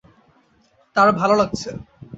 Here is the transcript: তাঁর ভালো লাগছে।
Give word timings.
তাঁর 0.95 1.09
ভালো 1.19 1.35
লাগছে। 1.35 1.69